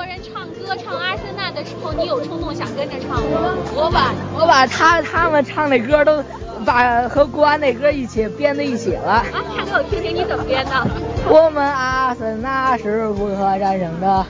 [0.00, 3.54] 国人唱歌唱阿森纳的时候，你有冲动想跟着唱吗？
[3.76, 6.24] 我把我把他他们唱的歌都
[6.64, 9.10] 把和国安的歌一起编在一起了。
[9.10, 10.72] 啊，唱给我听听，你怎么编的？
[11.28, 14.26] 我们阿森纳是不可战胜的。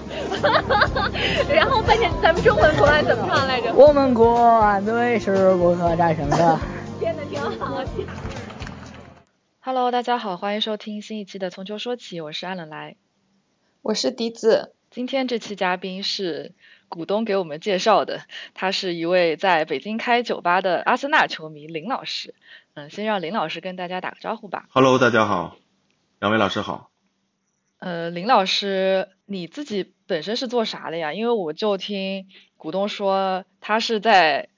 [1.55, 3.73] 然后半天咱们中文国安怎么唱来着？
[3.73, 6.59] 我们国安队是不可战胜的。
[6.98, 7.80] 编的挺好。
[9.61, 12.96] Hello，大家好，欢迎收听新一期的《从球说起》，我是安冷来，
[13.82, 14.73] 我是笛子。
[14.91, 16.53] 今天这期嘉宾是
[16.89, 18.23] 股东给我们介绍的，
[18.55, 22.35] 他是一位在北京开酒吧的阿森纳球迷林老师。
[22.75, 24.67] 嗯，先让林老师跟大家打个招呼吧。
[24.71, 25.57] Hello，大家好，
[26.19, 26.91] 两位老师好。
[27.79, 31.15] 呃，林老师，你自己本身是做啥的呀？
[31.15, 32.27] 因为我就听
[32.57, 34.48] 股东说他是在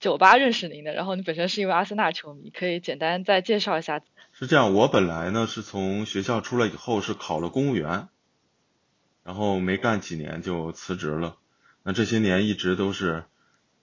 [0.00, 4.02] 酒吧认识您的，然后你本身是一位阿森纳球迷，可以简单再介绍一下。
[4.32, 8.08] 是这样，我本来呢是从学校出来以后是考了公务员，
[9.26, 11.36] 然后没干几年就辞职了。
[11.82, 13.24] 那这些年一直都是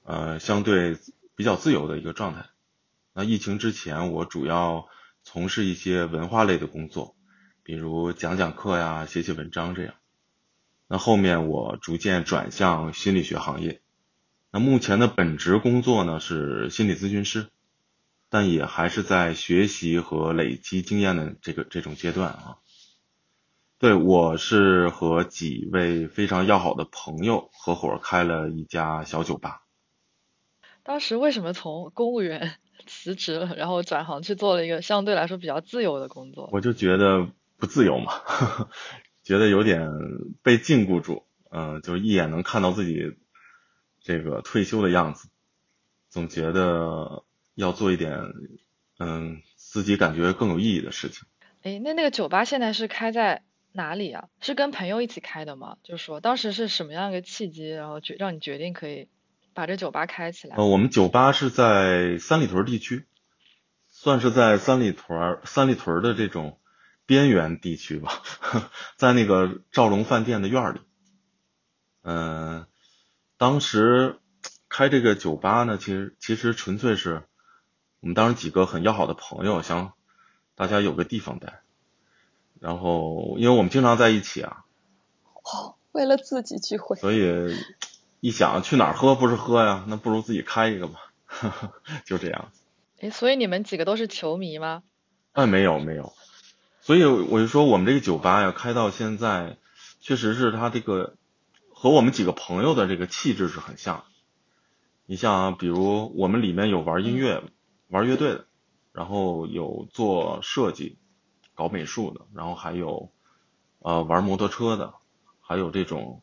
[0.03, 0.97] 呃相对
[1.35, 2.45] 比较自由的一个状态。
[3.13, 4.87] 那疫情之前，我主要
[5.21, 7.17] 从事一些文化类的工作，
[7.61, 9.95] 比如讲讲课呀、写写文章这样。
[10.87, 13.81] 那后面我逐渐转向心理学行业。
[14.49, 17.47] 那目前的本职工作呢是心理咨询师。
[18.29, 22.57] 但也还是在学习和累积经验的这个这种阶段啊。
[23.83, 29.63] 对我是和几位非常要好的朋友合伙开了一家小酒吧。
[30.83, 32.55] 当时为什么从公务员
[32.87, 36.49] 辞职了，然后转行去做了一个相对来说比较自由的工作？
[36.53, 38.13] 我就觉得不自由嘛，
[39.21, 39.91] 觉得有点
[40.41, 43.17] 被禁锢住，嗯，就一眼能看到自己
[44.01, 45.27] 这个退休的样子，
[46.09, 47.25] 总觉得。
[47.55, 48.19] 要做一点，
[48.97, 51.27] 嗯，自己感觉更有意义的事情。
[51.61, 54.29] 哎，那那个酒吧现在是开在哪里啊？
[54.39, 55.77] 是跟朋友一起开的吗？
[55.83, 59.09] 就说当时是什么样一个契机，然后决让你决定可以
[59.53, 60.55] 把这酒吧开起来？
[60.55, 63.05] 呃，我们酒吧是在三里屯地区，
[63.89, 66.57] 算是在三里屯三里屯的这种
[67.05, 68.21] 边缘地区吧，
[68.95, 70.79] 在那个兆龙饭店的院里。
[72.03, 72.65] 嗯，
[73.37, 74.19] 当时
[74.69, 77.23] 开这个酒吧呢，其实其实纯粹是。
[77.99, 79.93] 我们当时几个很要好的朋友，想
[80.55, 81.61] 大家有个地方待，
[82.63, 84.63] 然后因为我们经常在一起啊，
[85.33, 87.53] 哦，为了自己聚会，所以
[88.21, 91.11] 一想去哪儿喝不是喝呀，那不如自己开一个吧，
[92.07, 92.53] 就这样。
[93.01, 94.81] 哎，所以你们几个都是球迷吗？
[95.33, 96.13] 哎，没有没有，
[96.79, 99.57] 所以我就说我们这个酒吧呀，开到现在，
[99.99, 101.17] 确实是它这个
[101.73, 104.05] 和我们几个朋友的这个气质是很像。
[105.05, 107.43] 你像啊，比如我们里面有玩音乐。
[107.89, 108.45] 玩乐队的，
[108.93, 110.97] 然后有做设计、
[111.55, 113.09] 搞美术的，然后还有
[113.79, 114.93] 呃玩摩托车的，
[115.39, 116.21] 还有这种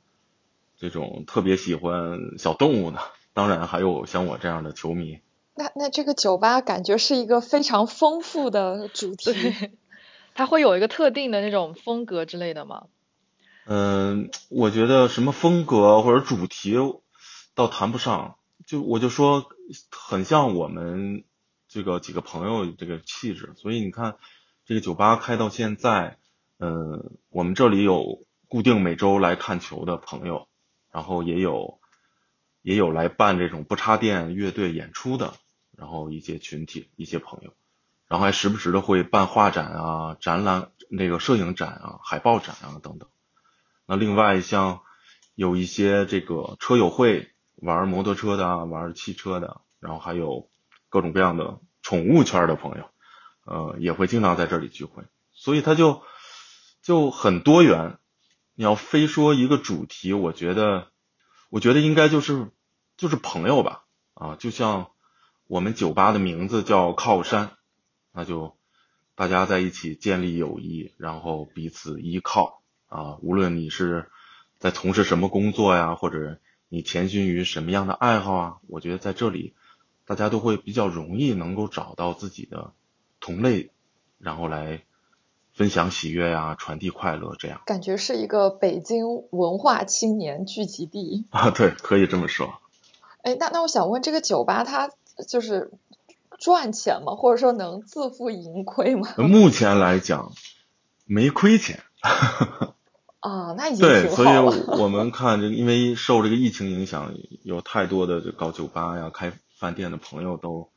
[0.76, 2.98] 这种特别喜欢小动物的，
[3.32, 5.20] 当然还有像我这样的球迷。
[5.54, 9.32] 那那这个酒吧感觉是一个非常丰富的主题，
[10.34, 12.86] 它会有一个特定的那种风格之类的吗？
[13.66, 16.76] 嗯，我觉得什么风格或者主题
[17.54, 18.36] 倒谈不上，
[18.66, 19.46] 就我就说
[19.90, 21.24] 很像我们。
[21.72, 24.16] 这个几个朋友这个气质，所以你看，
[24.70, 26.16] 这个酒吧开到现在，
[26.60, 30.46] 嗯，我们这里有固定每周来看球的朋友，
[30.92, 31.80] 然后也有
[32.62, 35.34] 也有来办这种不插电乐队演出的，
[35.76, 37.52] 然后一些群体一些朋友，
[38.06, 43.08] 然后还时不时的会办画展啊、展览那个摄影展啊、海报展啊等等。
[43.86, 44.82] 那另外像
[45.34, 50.48] 有一些这个车友会，玩摩托车的、玩汽车的，然后还有。
[50.92, 52.90] 各种各样的宠物圈的朋友，
[53.50, 55.02] 呃，也会经常在这里聚会，
[55.32, 56.02] 所以它就
[56.82, 57.98] 就很多元。
[58.54, 60.86] 你要非说一个主题，我觉得，
[61.48, 62.48] 我觉得应该就是
[62.96, 63.82] 就是朋友吧，
[64.14, 64.90] 啊，就像
[65.48, 67.50] 我们酒吧的名字叫靠山，
[68.12, 68.56] 那就
[69.16, 73.16] 大家在一起建立友谊，然后彼此依靠啊。
[73.20, 74.08] 无论你是
[74.60, 76.38] 在从事什么工作呀，或者
[76.68, 79.54] 你潜心于什么样的爱好啊，我觉得在这里。
[80.06, 82.72] 大家都会比较容易能够找到自己的
[83.20, 83.70] 同类，
[84.18, 84.82] 然后来
[85.54, 92.54] 分享喜悦呀，传递快乐，这样感觉是一个北京文化青年聚集地啊，对，可以这么说。
[93.22, 94.90] 哎，那那我想问，这个酒吧它
[95.28, 95.70] 就是
[96.38, 97.14] 赚钱吗？
[97.14, 99.14] 或者说能自负盈亏吗？
[99.18, 100.32] 目前来讲
[101.04, 101.80] 没亏钱。
[103.20, 104.28] 啊，那已经对，所以
[104.80, 109.32] 我们看这个，因为受这个疫情影响，有太多的搞酒吧呀开。
[109.60, 110.70] 饭店的朋友都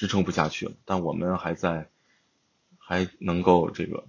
[0.00, 1.90] 支撑不下去了，但我们还在，
[2.78, 4.04] 还能够这个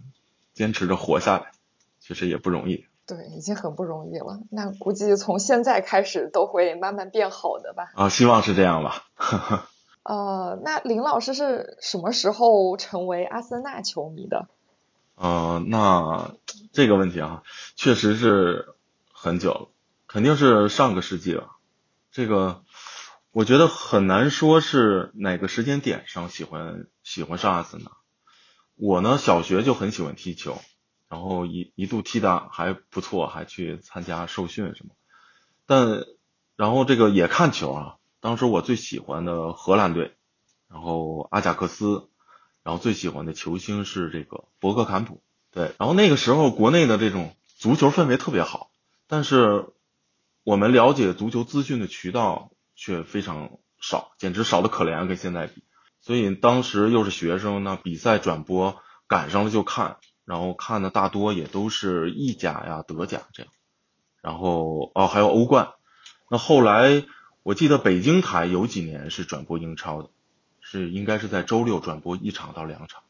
[0.54, 1.52] 坚持着活下来，
[2.00, 2.86] 其实也不容易。
[3.06, 4.40] 对，已经很不容易了。
[4.50, 7.92] 那估计从现在开始都会慢慢变好的吧？
[7.96, 9.04] 啊，希望是这样吧。
[10.04, 14.48] 呃，那林老师是什么时候成为阿森纳球迷的？
[15.16, 16.36] 呃，那
[16.72, 17.44] 这个问题啊，
[17.76, 18.76] 确实是
[19.12, 19.68] 很久了，
[20.08, 21.50] 肯定是上个世纪了。
[22.14, 22.64] 这个
[23.32, 27.92] 我觉得很难说是哪个时间点上喜欢喜欢上阿森纳。
[28.76, 30.62] 我呢，小学就很喜欢踢球，
[31.10, 34.96] 然后一一度踢的还不错，还去参加受训什么。
[35.66, 36.06] 但
[36.56, 40.16] 然后这个也看球啊，当时我最喜欢的荷兰队，
[40.68, 42.08] 然后阿贾克斯。
[42.64, 45.74] 然后最喜欢的球星是这个博格坎普，对。
[45.80, 48.70] 然后那个时候国内的这种足球氛围特别好，
[49.08, 49.70] 但是
[50.44, 52.51] 我们了解足球资讯的渠道
[52.82, 55.64] 却非常少，简直少的可怜，跟现在比。
[56.00, 63.52] 所以当时又是学生，那比赛转播赶上了就看，然后看的大多也都是意甲呀、德甲这样。
[64.24, 65.70] 然后哦，还有欧冠。
[66.28, 67.06] 那后来
[67.44, 70.10] 我记得北京台有几年是转播英超的。
[70.64, 73.04] 是应该是在周六转播一场到两场，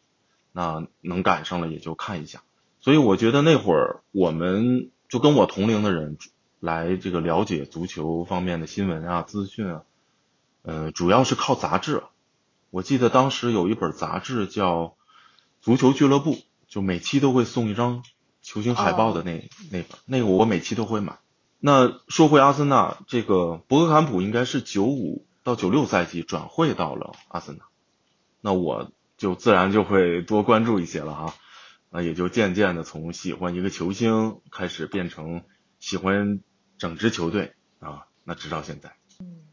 [0.52, 2.42] 那能赶上了也就看一下。
[2.80, 6.18] 所以我觉得那会儿我们就跟我同龄的人
[6.62, 9.84] 来这个了解足球方面的新闻啊、资讯啊，
[10.62, 12.04] 呃，主要是靠杂志。
[12.70, 14.84] 我记得当时有一本杂志叫
[15.60, 16.36] 《足球俱乐部》，
[16.70, 18.02] 就每期都会送一张
[18.42, 21.20] 球星海报的那那本，那个我每期都会买。
[21.60, 25.26] 那说回阿森纳，这个博格坎普应该是九五。
[25.44, 27.64] 到九六赛季转会到了阿森纳，
[28.42, 31.34] 那我就自然就会多关注一些了哈，
[31.90, 35.42] 那也就渐渐的从喜欢一个球星开始变成
[35.80, 36.42] 喜欢
[36.82, 38.94] 整支球队啊，那直到现在。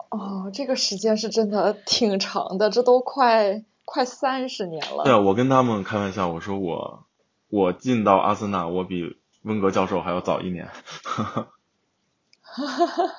[0.08, 5.04] 哦，这个时间是真的挺长的，这都快快三十年了。
[5.04, 7.04] 对啊，我跟他们开玩笑，我说我
[7.50, 10.70] 我进到阿森纳，我比温格教授还要早一年。
[11.04, 11.48] 哈哈。
[12.40, 13.14] 哈哈哈。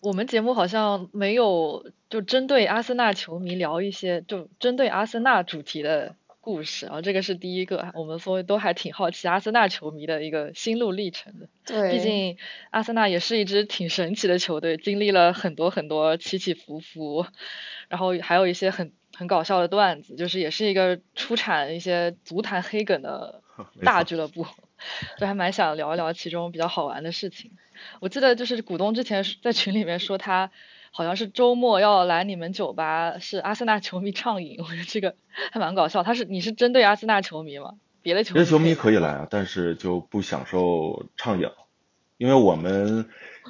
[0.00, 11.48] 我们节目好像没有就针对阿森纳球迷聊一些就针对阿森纳主题的故事啊，这个是第一个，我们所以都还挺好奇阿森纳球迷的一个心路历程的。
[11.64, 11.92] 对。
[11.92, 12.36] 毕竟
[12.70, 17.24] 阿森纳也是一支挺神奇的球队，经历了很多很多起起伏伏，
[17.88, 23.40] 然后还有一些很很搞笑的段子，就是也是一个出产一些足坛黑梗的
[23.84, 24.44] 大俱乐部，
[25.18, 27.52] 就还蛮想聊一聊其中比较好玩的事情。
[28.00, 30.50] 我记得就是股东之前在群里面说他
[30.92, 35.16] 好像是周末要来你们酒吧，是阿森纳球迷畅饮，我觉得这个
[35.50, 36.02] 还蛮搞笑。
[36.02, 37.74] 他是你是针对阿森纳球迷吗？
[38.02, 38.34] 别的球迷？
[38.34, 41.48] 别的球迷可以来啊，但是就不享受畅饮，
[42.18, 43.08] 因为我们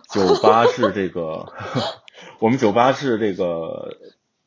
[0.08, 1.52] 酒吧是这个，
[2.40, 3.98] 我们酒吧是这个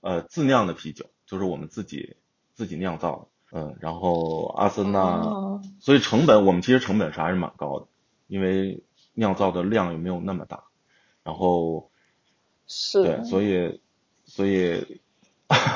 [0.02, 2.16] 呃自酿的啤酒，就是我们自己
[2.54, 7.88] 自己酿造的，嗯，然后阿森纳，所以成本我们其实成本是还是蛮高的，
[8.28, 8.82] 因为。
[9.18, 10.66] 酿造的量也没有那么大，
[11.24, 11.90] 然后
[12.68, 13.80] 是对，所以
[14.26, 15.02] 所以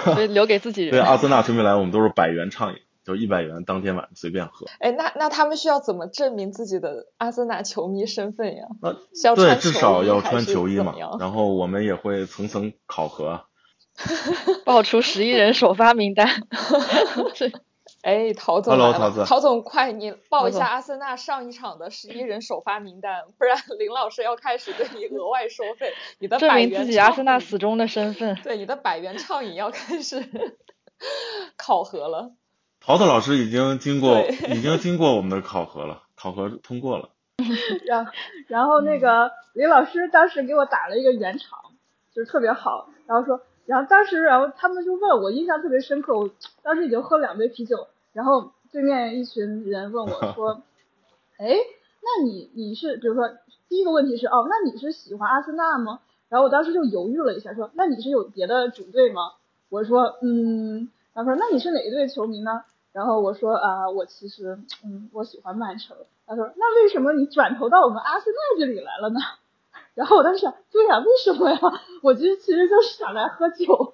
[0.04, 0.92] 所 以留给自己人。
[0.92, 4.66] 对阿森纳球迷来，我们都是百元畅饮，就一百元当天晚上随便喝。
[4.80, 8.64] 哎，那那他们需要怎么证明自己的阿森纳球迷身份呀？
[8.82, 10.96] 那对，至少要穿球衣嘛。
[11.20, 13.46] 然后我们也会层层考核，
[14.66, 16.28] 爆出十一人首发名单。
[18.02, 19.26] 哎，陶总，Hello，！
[19.26, 25.94] 陶总，快你 报一下阿森纳上一场的十一人首发名单，不然 林老师要开始对你额外收费。
[26.20, 28.36] 你的证明自己阿森纳死忠的身份。
[28.42, 30.30] 对，你的百元畅饮要开始
[31.58, 32.32] 考核了。
[32.80, 37.10] 陶陶老师已经经过，已经经过我们的考核了，考核通过了。
[37.86, 38.08] 然
[38.48, 41.60] 然后那个林老师当时给我打了一个圆场，
[42.16, 43.42] 就是特别好，然后说。
[43.70, 46.18] 然后当时，然后他们就问我，印象特别深刻。
[46.18, 46.28] 我
[46.64, 50.64] 当时已经喝两杯啤酒，然后对面一群人问我说：
[51.38, 51.56] “哎，
[52.02, 53.30] 那你你是，比如说
[53.68, 56.00] 第一个问题是，哦，那你是喜欢阿森纳吗？”
[56.30, 59.34] 然后我当时就犹豫了一下，说：“那你是有别的主队吗？”
[59.70, 65.96] 我说：“嗯。”他说：“那你是哪一队球迷呢？”然后我说：“啊，我其实，嗯，我喜欢曼城。”
[66.26, 69.20] 他说：“那为什么你转投到我们阿森纳这里来了呢？”
[70.00, 71.60] 然后我当时想，对呀，为什么呀？
[72.02, 73.94] 我其实其实就是想来喝酒。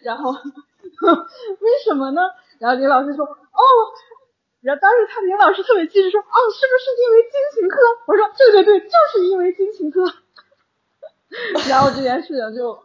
[0.00, 2.22] 然后为什么呢？
[2.58, 3.62] 然后林老师说，哦，
[4.62, 7.76] 然后当时他林老师特别机智说，哦，是不是因为金琴科？
[8.06, 10.10] 我说，对对对，就是因为金琴科。
[11.68, 12.82] 然后这件事情就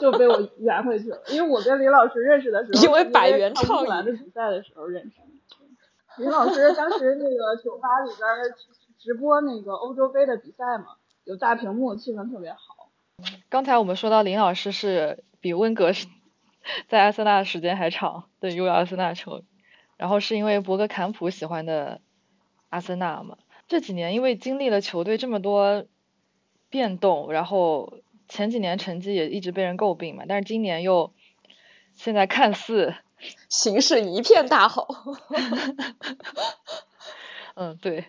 [0.00, 6.22] 就被我圆回去了，因为我跟林老师认识的时候，因为百元畅饮的比赛的时候认识。
[6.22, 8.54] 林老师当时那个酒吧里边。
[9.00, 12.90] 直播那个欧洲杯的比赛嘛，有大屏幕，气氛特别好。
[13.48, 15.92] 刚才我们说到林老师是比温格
[16.88, 19.42] 在阿森纳时间还长对，因为阿森纳球，
[19.96, 22.02] 然后是因为博格坎普喜欢的
[22.68, 23.38] 阿森纳嘛。
[23.68, 25.86] 这几年因为经历了球队这么多
[26.68, 31.14] 变动，然后前几年成绩也一直被人诟病嘛，但是今年又
[31.94, 32.94] 现在看似
[33.48, 34.88] 形势一片大好。
[37.56, 38.04] 嗯，对。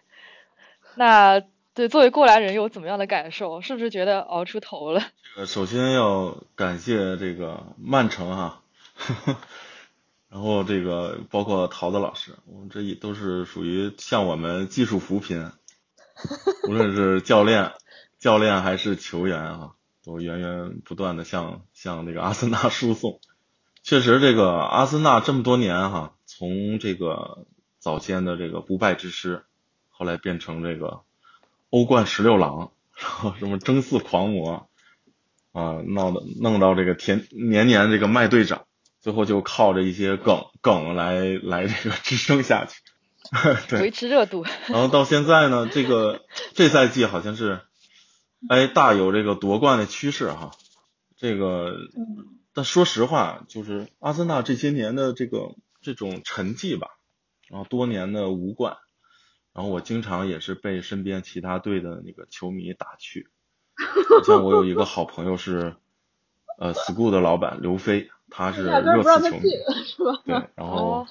[0.96, 1.42] 那
[1.74, 3.62] 对作为过来人有怎么样的感受？
[3.62, 5.02] 是不是觉得熬出头了？
[5.36, 8.62] 这个首先要感谢这个曼城哈，
[10.30, 15.52] 然后这个包括桃子老师，我们这也都是属于向我们技术扶贫，
[16.68, 17.72] 无论是教练、
[18.20, 19.72] 教练还是球员啊，
[20.04, 23.20] 都源源不断的向向这个阿森纳输送。
[23.84, 27.48] 确实，这个阿森纳这么多年哈，从这个
[27.80, 29.44] 早先的这个不败之师，
[30.02, 31.02] 后来变成这个
[31.70, 34.68] 欧冠十六郎，然后什么争四狂魔。
[35.52, 38.66] 啊，闹的弄到这个田年年这个麦队长，
[39.00, 42.82] 最后就靠着一些梗梗来来这个支撑下去，
[43.70, 44.44] 对，维持热度。
[44.70, 46.22] 然后到现在呢，这个
[46.56, 47.60] 这赛季好像是，
[48.50, 50.50] 哎，大有这个夺冠的趋势哈。
[51.18, 51.76] 这个，
[52.56, 55.54] 但说实话，就是阿森纳这些年的这个
[55.84, 56.88] 这种沉寂吧，
[57.50, 58.78] 然后多年的无冠，
[59.54, 63.28] 然后我经常也是被身边其他队的那个球迷打趣。
[64.26, 65.76] 像我有一个好朋友是，
[66.60, 69.50] 呃，school 的老板刘飞，他是热刺球迷，
[70.26, 71.08] 对，然后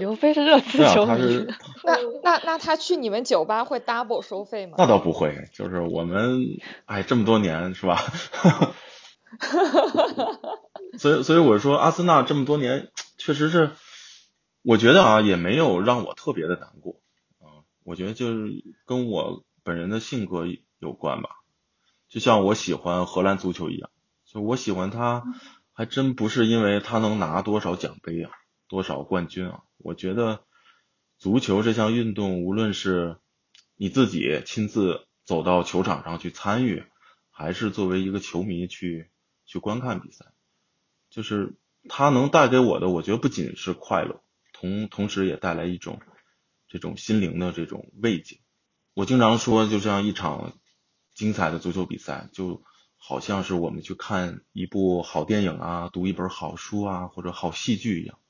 [0.00, 1.46] 刘飞是热刺球迷，
[1.84, 4.74] 那那那他去你们酒吧会 double 收费吗？
[4.78, 6.42] 那倒不会，就是我们
[6.86, 8.00] 哎这么多年是吧？
[10.98, 12.88] 所以所以我说阿森纳这么多年
[13.18, 13.70] 确实是，
[14.62, 17.00] 我觉得啊也没有让我特别的难过
[17.38, 20.46] 啊，我觉得就是跟我本人的性格。
[20.80, 21.30] 有关吧，
[22.08, 23.90] 就像我喜欢荷兰足球一样，
[24.24, 25.24] 就我喜欢他，
[25.72, 28.30] 还真不是因为他能拿多少奖杯啊，
[28.68, 29.64] 多少冠军啊。
[29.78, 30.44] 我觉得
[31.16, 33.16] 足球这项运动，无论是
[33.74, 36.84] 你自己亲自走到球场上去参与，
[37.28, 39.10] 还是作为一个球迷去
[39.46, 40.26] 去观看比赛，
[41.10, 41.56] 就是
[41.88, 44.22] 他能带给我的，我觉得不仅是快乐，
[44.58, 46.00] 同同时也带来一种
[46.68, 48.40] 这种心灵的这种慰藉。
[48.94, 50.58] 我经常说，就像一场。
[51.14, 52.62] 精彩的足球比赛就
[52.96, 58.20] 好像是我们去看一部好电影啊，读一本好书啊，或者好戏剧一样，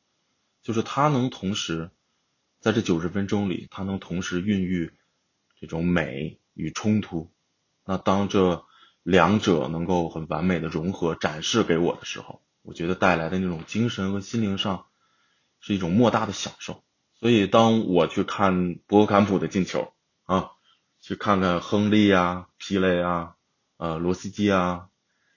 [0.63, 1.91] 就是它能同时
[2.61, 4.91] 在这九十分钟里，它能同时孕育
[5.61, 7.31] 这种美与冲突。
[7.85, 8.65] 那当这
[9.03, 14.87] 两者能够很完美的融合展示给我的时候，我觉得带来的那种精神和心灵上
[15.61, 16.83] 是一种莫大的享受。
[17.19, 19.93] 所以当我去看博格坎普的进球
[20.25, 20.51] 啊。
[21.01, 23.37] 去看看亨利啊、皮雷啊、
[23.77, 24.89] 呃罗斯基啊、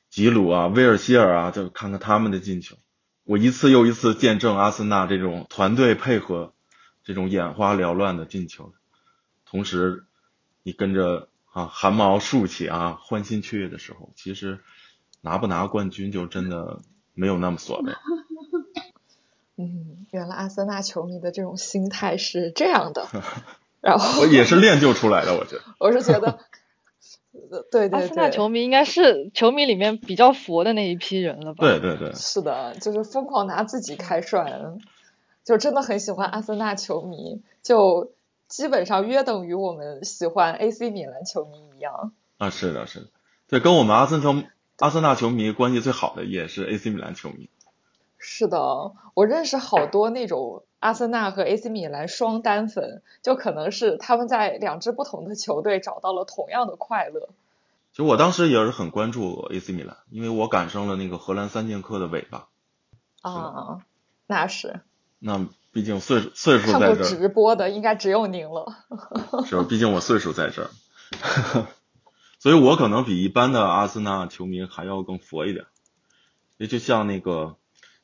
[0.10, 2.78] 吉鲁啊、威尔希尔啊，就看看他们的进球。
[3.24, 6.56] 我一次又一次见证阿森纳这种团队配合、
[7.04, 8.74] 这种眼花缭乱的进球，
[9.46, 10.08] 同时
[10.64, 14.62] 你跟着啊汗毛竖起啊欢欣雀跃的时候，其实
[15.22, 16.82] 拿不拿冠军就真的
[17.14, 17.94] 没有那么所谓。
[19.62, 23.08] 嗯，原来阿森纳球迷的这种心态是这样的。
[23.82, 25.62] 然后我也是练就出来的，我觉得。
[25.80, 26.40] 我是觉得，
[27.72, 28.00] 对对对。
[28.02, 31.66] 阿森纳球迷应该是球迷里面比较佛的那一批人了吧？
[31.66, 32.14] 对对对。
[32.14, 34.80] 是的，就是疯狂拿自己开涮，
[35.44, 38.12] 就真的很喜欢阿森纳球迷，就
[38.48, 42.14] 基本上约等于我们喜欢 AC 米兰球迷一样。
[42.38, 43.08] 啊，是的，是的，
[43.48, 44.44] 对，跟我们阿森球
[44.78, 47.50] 阿森纳球迷关系最好的也是 AC 米兰球迷。
[48.22, 50.64] 是的，我认识好多那种。
[50.80, 57.30] 阿森纳和 AC 米兰双单粉，就可能是他们在两支不同的球队找到了同样的快乐。
[57.92, 62.48] 其实我当时也是很关注 AC 米兰，因为我赶上了那个荷兰三剑客的尾巴。
[63.22, 63.86] 啊，
[64.26, 64.82] 那是。
[65.20, 66.80] 那毕竟岁数岁数在这。
[66.80, 68.66] 看过直播的应该只有您了。
[69.46, 70.70] 是，毕竟我岁数在这儿，
[72.40, 75.68] 所以我可能比一般的阿森纳球迷还要更佛一点。
[76.58, 77.56] 也就像那个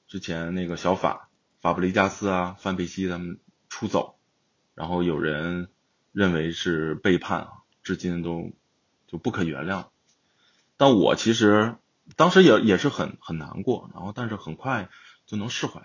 [0.08, 1.26] 之前那个小法。
[1.60, 4.20] 法布雷加斯啊，范佩西他们出走，
[4.76, 5.70] 然后有人
[6.12, 7.50] 认为是背叛啊，
[7.82, 8.52] 至今都
[9.08, 9.88] 就不可原谅。
[10.78, 11.76] 但我其实
[12.16, 14.88] 当时也也是很很难过，然后但是很快
[15.26, 15.82] 就能释怀。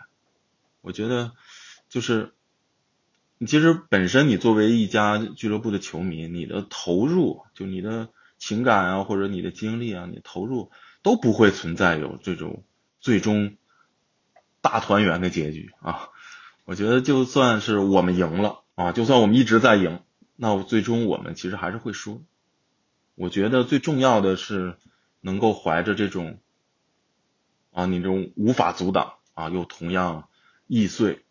[0.83, 1.33] 我觉得
[1.89, 2.35] 就是
[3.39, 10.71] 你其实本身你作为一家俱乐部的球迷，你的投入就你的情感啊，或者你的精力啊，你投入
[11.03, 12.63] 都不会存在有这种
[13.01, 13.57] 最终。
[14.63, 16.09] 大团圆的结局啊！
[16.65, 20.01] 我觉得就算是我们赢了啊，就算我们一直在赢，
[20.37, 22.25] 那最终我们其实还是会输。
[23.17, 24.79] 我觉得最重要的是
[25.21, 26.39] 能够怀着这种
[27.73, 30.29] 啊，你这种无法阻挡啊，又同样
[30.69, 31.25] 易碎，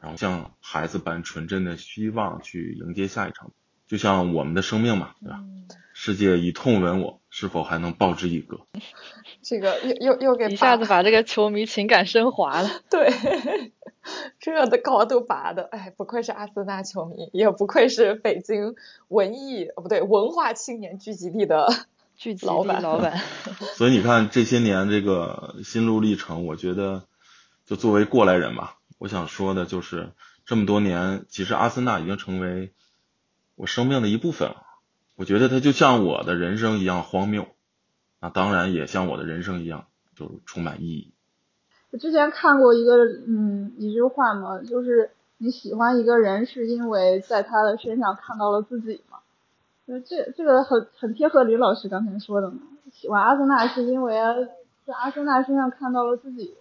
[0.00, 3.52] 然后像孩子般纯真的希望去迎接下一场，
[3.86, 5.40] 就像我们的生命嘛，对吧？
[5.92, 8.60] 世界以痛吻我，是否还能报之以歌？
[9.42, 12.70] 这个又又又给一下子把这个球迷情感升华了。
[12.90, 13.12] 对，
[14.40, 18.74] 这的高度拔的，哎，不愧是阿森纳球迷，也不愧是北京
[19.08, 21.68] 文艺哦不对文化青年聚集地的
[22.16, 23.20] 聚集老板老板。
[23.76, 27.04] 所以你看这些年这个心路历程，我觉得
[27.66, 30.12] 就作为过来人吧，我想说的就是
[30.46, 32.72] 这么多年，其实阿森纳已经成为
[33.56, 34.62] 我生命的一部分了。
[35.16, 37.46] 我觉得它就像我的人生一样荒谬，
[38.20, 41.12] 那当然也像我的人生一样，就是充满意义。
[41.90, 42.96] 我之前看过一个
[43.26, 49.18] 嗯一句话嘛，就是你喜欢一个人是因为在他的身上看到了自己嘛。
[49.86, 52.58] 就这这个很很贴合李老师刚才说的嘛，
[52.92, 54.16] 喜欢阿森纳是因为
[54.84, 56.54] 在阿森纳身上看到了自己。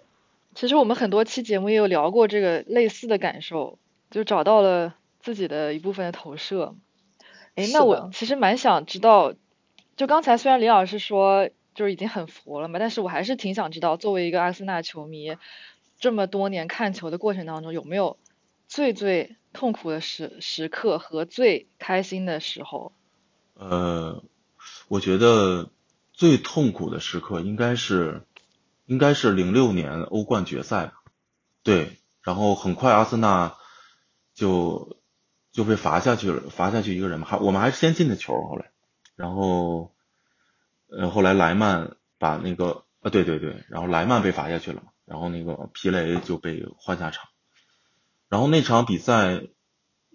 [0.54, 3.80] 其实我们很多期节目也有聊过这个类似的感受，
[4.12, 6.76] 就找到了自己的一部分的投射。
[7.56, 9.34] 哎，那我其实蛮想知道，
[9.96, 15.38] 就刚才虽然李老师说就是已经很佛了嘛，但是我还是挺想知道，作为一个阿森纳球迷，
[16.00, 18.18] 这么多年看球的过程当中，有没有
[18.68, 22.92] 最最痛苦的时时刻和最开心的时候？
[23.56, 24.24] 呃，
[24.88, 25.70] 我觉得
[26.12, 28.24] 最痛苦的时刻应该是，
[28.88, 31.04] 应该是零六年欧冠决赛吧。
[31.62, 33.56] 对，然后很快阿森纳
[34.34, 34.98] 就
[35.54, 38.72] 就被罚下去了，罚下去一个人嘛，还我们还是先进的球，后来，
[39.16, 39.94] 然后，
[40.90, 47.30] 呃，后来莱曼把那个，呃，对对对，然后莱曼被罚下去了嘛，然后那个皮雷就被换下场，
[48.30, 49.44] 然后那场比赛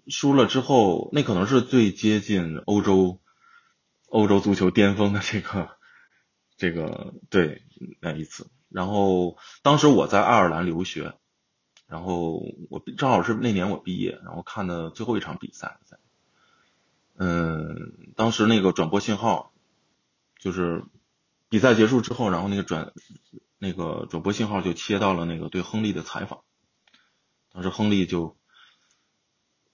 [0.07, 3.21] 输了之后，那可能是最接近欧洲
[4.09, 5.69] 欧洲足球巅峰的这个
[6.57, 7.63] 这个对
[8.01, 8.49] 那一次。
[8.69, 11.13] 然后当时我在爱尔兰留学，
[11.89, 15.79] 然后我正好是那年我毕业，然后看的最后一场比赛。
[17.17, 19.51] 嗯，当时那个转播信号
[20.37, 20.85] 就是
[21.49, 22.93] 比赛结束之后，然后那个转
[23.57, 26.41] 那个转播信号就切到了那个对亨利的采访。
[27.51, 28.37] 当时亨利就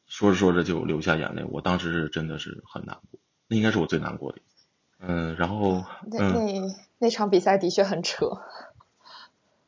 [0.08, 4.66] 说着说着就流下眼泪，我当时是真的是很难过，那应该是我最难过的一次。
[5.00, 6.34] 嗯，然后那嗯，
[6.68, 8.26] 那那场比赛的确很扯。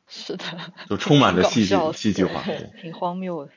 [0.08, 0.44] 是的，
[0.88, 2.42] 就充满着戏剧戏剧化。
[2.80, 3.52] 挺荒谬的。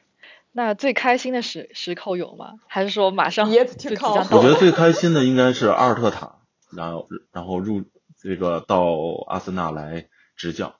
[0.53, 2.55] 那最开心的时时刻有吗？
[2.67, 4.37] 还是说马上 Yet 就 to 即将到？
[4.37, 6.39] 我觉得最开心的应该是阿尔特塔，
[6.71, 7.85] 然后然后入
[8.17, 8.83] 这个到
[9.27, 10.75] 阿森纳来执教，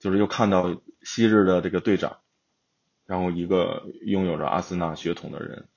[0.00, 2.18] 就是又看到昔日的这个队长，
[3.06, 5.68] 然后一个拥有着阿森纳血统的人，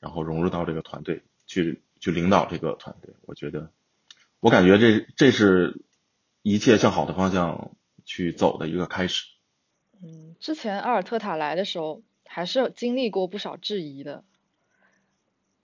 [0.00, 3.70] 然后融入到这个团队去去领导这个团队，我觉得
[4.40, 5.82] 我感觉这这是
[6.42, 7.72] 一切向好的方向
[8.08, 9.26] 去走的一个开始。
[10.02, 14.24] 嗯，之前阿尔特塔来的时候，还是经历过不少质疑的。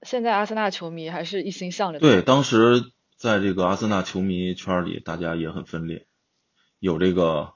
[0.02, 6.06] 现在阿森纳球迷还是一心向着他对，当时在这个阿森纳球迷圈里，大家也很分裂，
[6.78, 7.54] 有这个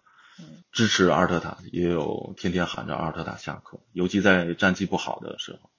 [0.73, 5.71] 支持阿尔特塔，也有天天喊着阿尔特塔下课，尤其在战绩不好的时候。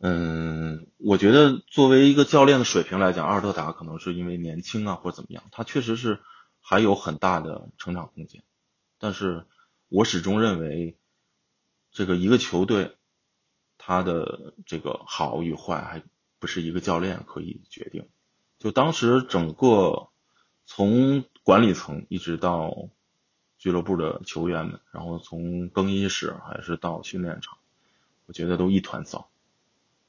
[0.00, 6.20] 嗯，我觉得作为一个教练的水平来讲，阿尔特塔可能是因为年轻啊或者怎么样，他确实是
[6.70, 8.42] 还有很大的成长空间。
[8.98, 9.46] 但是
[9.88, 10.98] 我始终认为，
[11.90, 12.94] 这个一个球队
[13.78, 16.02] 他的这个好与坏，还
[16.38, 18.06] 不是一个教练可以决定。
[18.58, 20.10] 就当时整个
[20.66, 22.90] 从管理层一直到
[23.56, 27.56] 俱乐部的球员们，然后从更衣室还是到训练场，
[28.26, 29.30] 我觉得都一团糟。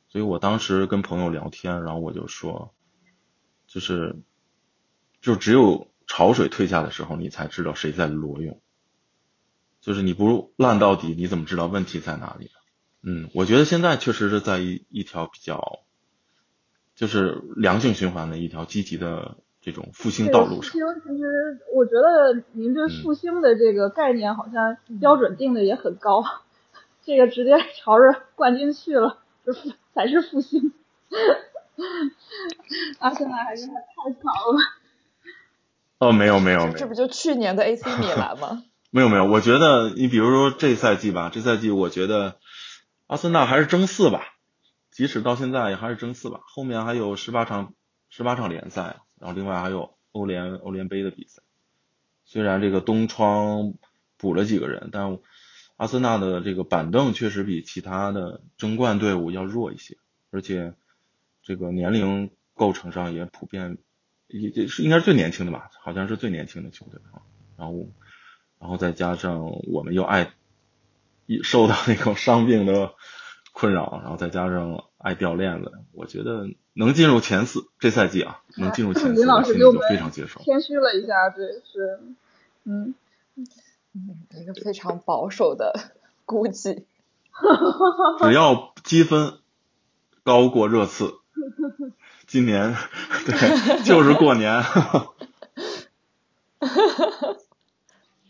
[0.10, 2.74] 所以我当时跟朋友聊天，然后我就说，
[3.65, 4.17] 就是，
[5.22, 8.60] 就只有潮水退下的时候，你才知道谁在裸泳。
[9.80, 12.50] 就是你不烂到底，你怎么知道问题在哪里？
[13.04, 15.80] 嗯，我觉得现在确实是在一一条比较，
[16.95, 20.74] 就是良性循环的一条积极的这种复兴道路上。
[20.74, 26.26] 个复兴，其实我觉得您对复兴的这个概念好像标准定的也很高，
[27.06, 30.74] 这个直接朝着冠军去了，就是才是复兴。
[32.98, 34.79] 阿森纳还是太早了。
[36.00, 38.64] 哦，没有没有没有这不就去年的 AC 米兰吗？
[38.92, 42.40] 没有没有，我觉得你比如说这赛季吧，这赛季我觉得
[43.08, 44.24] 阿森纳还是争四吧，
[44.92, 46.40] 即使到现在也还是争四吧。
[46.48, 47.74] 后面还有十八场
[48.10, 51.44] 十八场联赛，然后另外还有欧联欧联杯的比赛。
[52.26, 53.74] 虽然这个东窗
[54.18, 55.20] 补了几个人，但
[55.78, 59.98] 阿森纳的这个板凳确实比其他的争冠队伍要弱一些，
[60.32, 60.74] 而且
[61.44, 63.78] 这个年龄构成上也普遍
[64.30, 67.22] 也也是应该是最年轻的吧，好像是最年轻的球队啊。
[67.58, 67.88] 然后
[68.60, 70.32] 然后再加上我们又爱
[71.26, 72.94] 一受到那种伤病的
[73.52, 80.39] 困扰，然后再加上爱掉链子，我觉得能进入前四，这赛季啊，能进入前四，林老师心里就非常接受。
[80.42, 82.00] 谦虚了一下，对，是，
[82.63, 82.94] 嗯，
[83.94, 85.74] 嗯，一个非常保守的
[86.26, 86.86] 估计。
[88.22, 89.39] 只要积分
[90.24, 91.19] 高过热刺，
[92.28, 92.75] 今年
[93.25, 94.62] 对就是过年。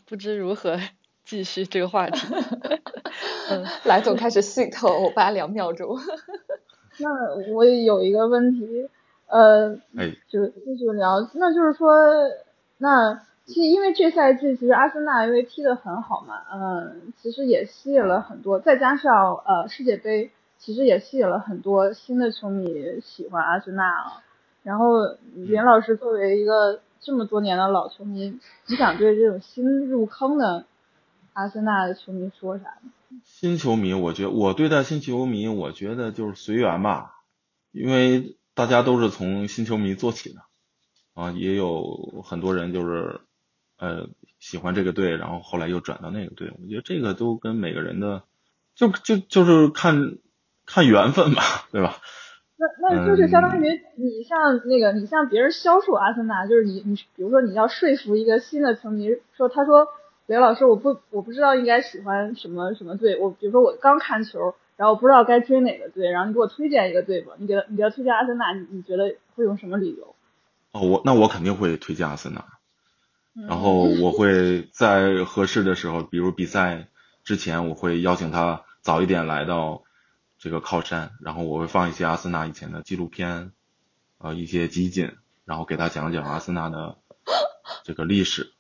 [0.07, 0.79] 不知如何
[1.23, 2.27] 继续这个话题。
[3.49, 5.97] 嗯，来总开始心疼欧巴两秒钟。
[6.97, 8.89] 那我也有一个问题，
[9.27, 11.93] 呃，哎，就继续聊，那就是说，
[12.77, 22.67] 那其实因为这赛季其实阿森纳因为踢得很好嘛，嗯，其实也吸引了很多，再加上呃世界杯，其实也吸引了很多新的球迷
[23.01, 24.23] 喜欢阿森纳啊。
[24.61, 30.65] 然后林老师作为一个这么多年的老球迷，你想对这种新入坑的
[31.33, 32.91] 阿森纳的球迷说啥呢？
[33.23, 37.23] 新球迷，我觉我对待新球迷，我觉得就是随缘吧，
[37.71, 40.41] 因为大家都是从新球迷做起的，
[41.13, 43.21] 啊，也有很多人就是
[43.77, 48.23] 呃喜欢这个队，然后后来又转到那个队，我觉得这个都跟每个人的
[48.75, 50.17] 就就就是看
[50.69, 51.97] 看缘分吧，对吧？
[52.57, 59.87] 那那就是相当于你像那个你向别人销售阿森纳，就是你你比如说你要说服一个新的球迷说，他说
[60.27, 70.13] 雷老师我不我不知道应该喜欢什么什么队，我比如说我刚看球，然后我不知道该追哪个队，然后你给我推荐一个队吧，你给他你给他推荐阿森纳，你你觉得会用什么理由？
[70.73, 72.43] 哦，我那我肯定会推荐阿森纳，
[73.47, 76.87] 然后我会在合适的时候，比如比赛
[77.23, 79.81] 之前，我会邀请他早一点来到
[80.39, 83.51] 这个靠山，然后我会放一些阿森纳以前的纪录片，
[84.17, 85.11] 呃，一些集锦，
[85.45, 86.97] 然后给他讲讲阿森纳的
[87.83, 88.53] 这个历史。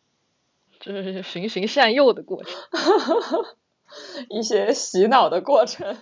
[0.79, 2.53] 这是循循善诱的过程。
[4.29, 5.97] 一些洗脑的过程，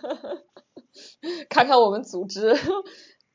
[1.49, 2.53] 看看我们组织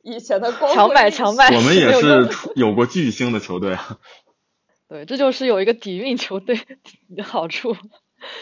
[0.02, 3.98] 以前的光强买强卖我们也是有过巨星的球队啊。
[4.90, 6.60] 对，这就是有一个底蕴球队
[7.16, 7.74] 的好处，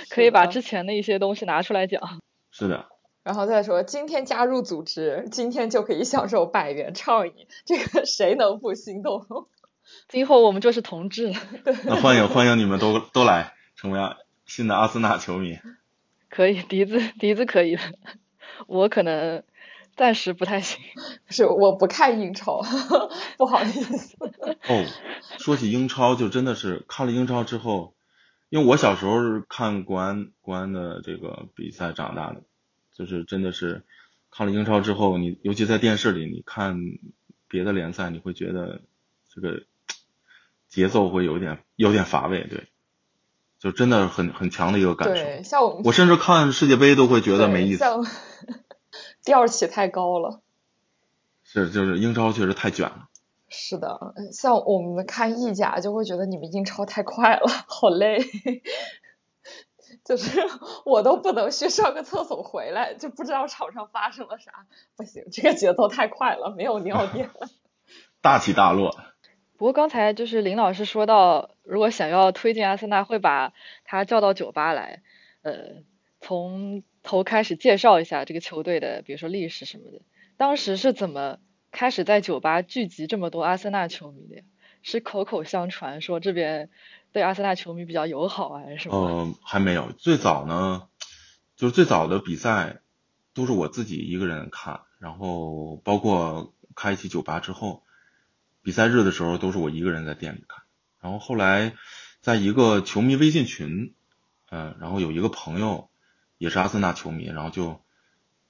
[0.08, 2.20] 可以把之前的一些东西拿出来讲。
[2.50, 2.86] 是的，
[3.30, 9.24] 然后再说，今天加入组织，今天就可以享受百元畅饮，这个谁能不心动？
[10.10, 11.36] 今后我们就是同志了，
[11.84, 14.00] 那欢迎欢迎你们都都来成为
[14.46, 15.60] 新的阿森纳球迷。
[16.28, 17.82] 可以，笛子笛子可以的，
[18.66, 19.44] 我可能
[19.94, 20.80] 暂时不太行。
[21.30, 22.62] 是我不看英超，
[23.38, 24.16] 不好意思。
[24.66, 24.84] 哦，
[25.38, 27.94] 说起英超，就真的是看了英超之后，
[28.48, 32.42] 因为我小时候是看国安国安的这个比赛长大的，
[32.92, 33.82] 就是真的是
[34.30, 36.78] 看了英超之后，你尤其在电视里，你看
[37.48, 38.80] 别的联赛，你会觉得
[39.28, 39.62] 这个
[40.68, 42.68] 节奏会有点有点乏味，对，
[43.58, 45.14] 就真的很很强的一个感受。
[45.14, 47.84] 对，像我们我甚至看世界杯都会觉得没意思，
[49.24, 50.42] 调起太高了。
[51.42, 53.08] 是就是英超确实太卷了。
[53.48, 58.24] 是的，像我们看意甲就会觉得你们英超太快了，好累。
[60.10, 60.40] 就是
[60.84, 64.66] 我都不能去上个厕所回来，就不知道场上发生了啥。
[64.96, 67.30] 不行，这个节奏太快了，没有尿 点。
[68.20, 68.90] 大起大落，
[69.56, 73.52] 不过刚才就是林老师说到，如果想要推荐阿森纳，会把
[73.84, 75.00] 他叫到酒吧来，
[75.42, 75.84] 呃，
[76.20, 80.02] 从头开始介绍一下这个球队的，比如说历史什么的。
[80.36, 81.38] 当时是怎么
[81.70, 84.42] 开始在酒吧聚集这么多阿森纳球迷的呀？
[84.82, 86.68] 是口口相传说这边
[87.12, 88.96] 对阿森纳球迷比较友好，还是什么？
[88.96, 89.92] 呃，还没有。
[89.92, 90.88] 最早呢，
[91.56, 92.80] 就是最早的比赛
[93.34, 97.82] 都是我自己一个人看，然后包括开启酒吧之后，
[98.62, 100.62] 比赛日的时候都是我一个人在店里看。
[101.00, 101.74] 然后后来
[102.20, 103.94] 在一个球迷微信群，
[104.50, 105.88] 嗯、然后有一个朋友
[106.38, 107.80] 也是阿森纳球迷，然后就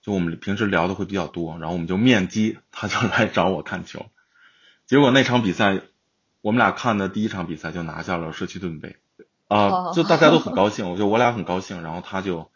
[0.02, 4.06] 就我们平时聊的会比较多，然后我们就面基，他就来找我看球。
[4.86, 5.80] 结果那场比赛，
[6.40, 8.96] 我们俩看的第一场比赛就拿下了社区盾杯。
[9.48, 12.50] 啊、哦就大家都很高兴， 我觉得我俩很高兴，然后他就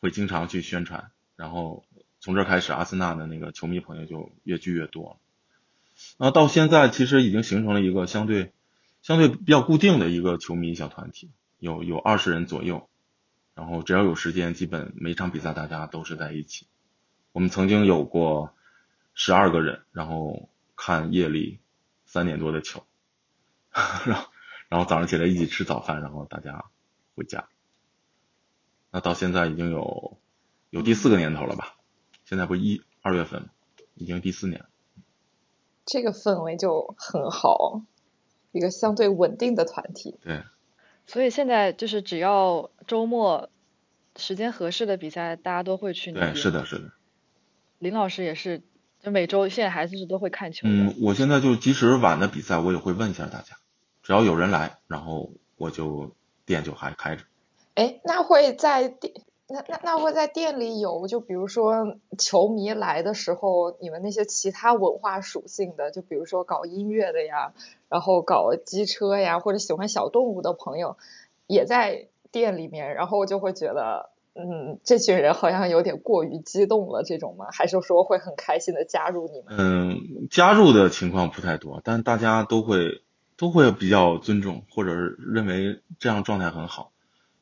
[0.00, 1.84] 会经常去宣传，然后
[2.20, 5.16] 从这儿开始，阿森纳的那个球迷朋友就越聚越多了。
[6.16, 8.52] 然后到现在，其实已经形成了一个相对
[9.02, 12.88] 相对比较固定的一个球迷小团体，有有二十人左右，
[13.56, 16.68] 然后只要有时间，基本每场比赛大家都是在一起。
[17.32, 18.54] 我们曾经有过
[19.14, 21.58] 十二个人，然后看夜里
[22.06, 22.84] 三点多的球，
[24.06, 24.30] 然后
[24.68, 26.64] 然后早上起来一起吃早饭，然后大家
[27.14, 27.48] 回家。
[28.90, 30.18] 那到现在已经有
[30.70, 31.76] 有第四个年头了吧？
[32.24, 33.48] 现在不一二月份吗，
[33.94, 34.64] 已经第四年。
[35.86, 37.82] 这个氛围就很好，
[38.52, 40.18] 一个相对稳定的团体。
[40.22, 40.42] 对，
[41.06, 43.48] 所以现在就是只要周末
[44.16, 46.12] 时间合适的比赛，大家都会去。
[46.12, 46.92] 对，是的，是的。
[47.78, 48.62] 林老师也是，
[49.00, 50.74] 就每周现在还是都会看球的。
[50.74, 53.56] 嗯，我现在就即使晚的比赛，我也会问一下大家，
[54.08, 56.12] 只要有人来，然后我就
[56.46, 57.24] 店就还开着。
[57.74, 59.12] 哎，那会在店，
[59.50, 67.52] 那那那会在店里有，就比如说球迷来的时候，你们那些其他文化属性的，就比如说搞音乐的呀，
[67.90, 70.96] 然后搞机车呀，或者喜欢小动物的朋友，
[71.46, 77.48] 也在店里面，然后就会觉得，嗯，这群人好像有点过于激动了，这种吗？
[77.52, 79.54] 还是说会很开心的加入你们？
[79.58, 83.02] 嗯，加入的情况不太多，但大家都会
[83.38, 86.92] 都会比较尊重，或者是认为这样状态很好。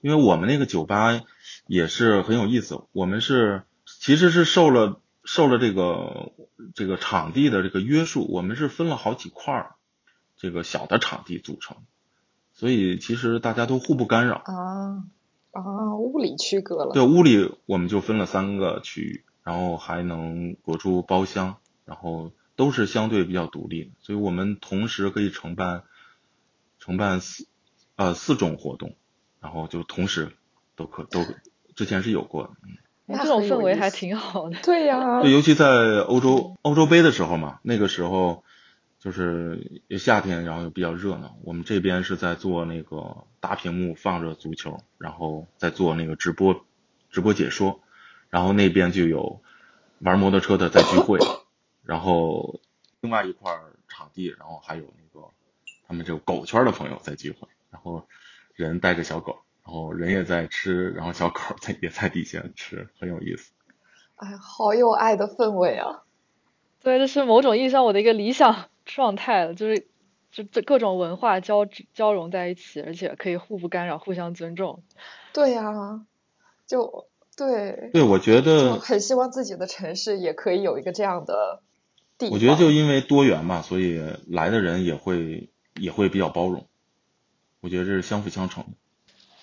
[0.00, 1.20] 因为我们那个酒吧
[1.66, 6.32] 也是很有意思，我们是其实是受了受了这个
[6.74, 9.74] 这个场地的这个约束，我们是分了好几块儿
[10.36, 11.78] 这个小的场地组成，
[12.52, 14.42] 所以其实大家都互不干扰。
[14.44, 15.02] 啊
[15.52, 16.92] 啊，物理区隔了。
[16.92, 21.56] 对，屋里我们就分了三个区域，然后还能隔出包厢，
[21.86, 25.84] 然后都是相对比较独立的，所以我们同时可以承办
[26.80, 27.46] 承办四
[27.94, 28.96] 呃四种活动。
[29.38, 30.32] 然后就同时
[30.74, 31.24] 都可都
[31.76, 32.50] 之前是有过的，
[33.06, 34.58] 嗯，这种氛围还挺好的。
[34.64, 38.42] 对呀，对，尤其在欧洲欧洲杯的时候嘛，那个时候
[38.98, 41.36] 就是夏天，然后又比较热闹。
[41.44, 46.64] 我们这边是在做那个大屏幕放着足球，然后在做那个直播
[47.10, 47.80] 直播解说，
[48.30, 49.42] 然后那边就有
[50.00, 51.20] 玩摩托车的在聚会，
[51.86, 52.60] 然后
[53.00, 53.52] 另外一块
[53.88, 55.28] 场地，然后还有那个
[55.86, 58.06] 他们这个狗圈的朋友在聚会，然后。
[58.56, 63.52] 人带着小狗，然后人也在吃，然后小狗在也在底下吃，很有意思。
[64.14, 66.04] 哎，好有爱的氛围啊！
[66.80, 69.86] 对，这是某种意义上我的一个理想状态了，就是
[70.32, 74.82] 就这各种文化交交融在一起，而且可以互不干扰，互相尊重。
[75.34, 76.06] 对呀，
[76.66, 77.90] 就对。
[77.92, 81.62] 对，我觉得很希望自己的城市也可以有一个这样的
[82.18, 82.30] 地方。
[82.30, 86.66] 我觉得就因为多元嘛，所以来的人也会也会比较包容。
[87.60, 88.70] 我觉得这是相辅相成的。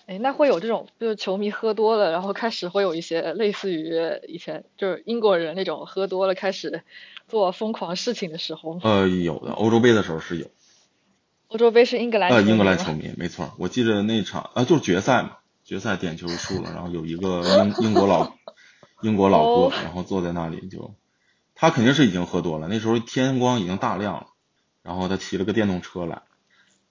[0.05, 6.83] 哎，那会有这种，就是球迷喝多了，然后开始会有一些类似于以前就是英国人那种喝多了开始
[7.29, 8.79] 做疯狂事情的时候。
[8.83, 10.47] 呃，有的，欧洲杯的时候是有。
[11.47, 12.31] 欧洲杯是英格兰。
[12.31, 13.53] 呃，英格兰球迷，没错。
[13.57, 18.33] 我记得那场啊，就是决赛嘛，决赛点球输了，然后有一个英英国老
[19.03, 20.93] 英国老哥，然后坐在那里就，
[21.63, 24.27] 他肯定是已经喝多了，那时候天光已经大亮了，
[24.81, 26.23] 然后他骑了个电动车来。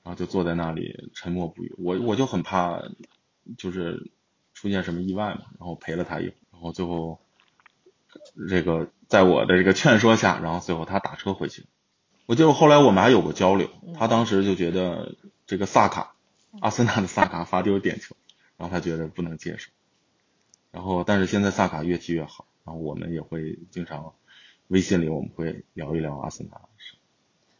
[0.02, 2.82] 然后就坐在那里沉默不语，我我就很怕，
[3.58, 4.10] 就是
[4.54, 5.42] 出现什么意外嘛。
[5.58, 7.20] 然后陪了他一会儿，然后最后
[8.48, 11.66] 这个在我的这个劝说下，然后最后他打车回去。
[12.24, 16.14] 我记得后来我们还有过交流，他当时就觉得这个萨卡，
[16.60, 18.16] 阿森纳的萨卡罚丢点球，
[18.56, 19.70] 然后他觉得不能接受。
[20.70, 24.14] 然后但是现在萨卡越踢越好，然后我们也会经常
[24.72, 26.96] 微信里我们会聊一聊阿森纳的事。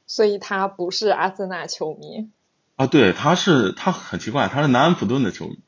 [0.07, 2.31] 所以他不是阿森纳球迷
[2.77, 5.59] 啊，对，他是他很奇怪，他是南安普顿的球迷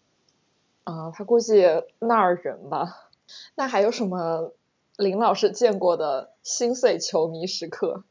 [0.85, 1.63] 啊，他估计
[1.99, 3.11] 那儿人吧。
[3.55, 4.55] 那还有什么
[4.97, 8.05] 林老师见过的心碎球迷时刻？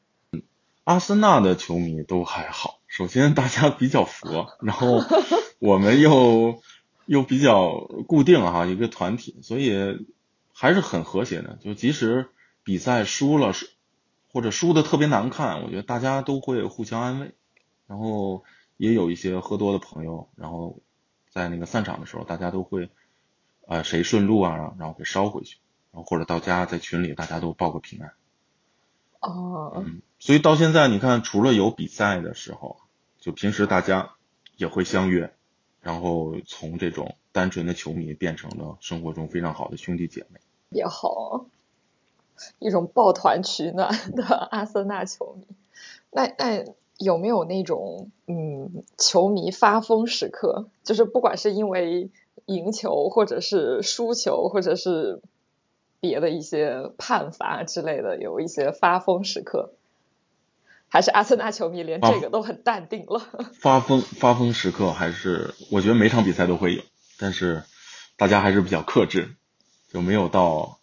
[0.84, 5.02] 阿森纳的球迷都还好，首先大家比较佛， 然后
[5.58, 6.62] 我们又
[7.08, 10.06] 又比较固定哈一个团体，所以
[10.54, 11.58] 还是很和谐的。
[11.62, 12.30] 就即使
[12.64, 13.70] 比赛输了是。
[14.36, 17.36] 或者输的特别难看，我觉得大家都会互相安慰，
[17.86, 18.44] 然后
[18.78, 20.80] 也有一些喝多的朋友，然后
[21.30, 22.90] 在那个散场的时候，大家都会，
[23.68, 25.58] 呃，谁顺路啊，然后给捎回去，
[25.92, 28.14] 然后或者到家在群里大家都报个平安。
[29.20, 29.84] 哦。
[29.86, 32.78] 嗯，所以到现在你看，除了有比赛的时候，
[33.20, 34.16] 就平时大家
[34.58, 35.32] 也会相约，
[35.80, 40.40] 然后从这种单纯的球迷变成了生活中非常好的兄弟姐妹。
[40.72, 41.46] 也好。
[42.60, 45.56] 一种抱团取暖的 阿森纳球迷，
[46.12, 46.66] 那那
[46.98, 50.68] 有没有那种嗯球迷发疯时刻？
[50.84, 52.10] 就是不管是因为
[52.46, 55.22] 赢球，或者是输球，或者是
[56.00, 59.74] 别的一些判罚之类的，有一些发疯时刻，
[60.90, 63.22] 还是阿森纳球迷连这个都很淡定了？
[63.60, 66.84] 发疯发疯时刻还是我觉得每场比赛都会有，
[67.18, 67.64] 但是
[68.18, 69.36] 大家还是比较克制，
[69.92, 70.80] 就没有到。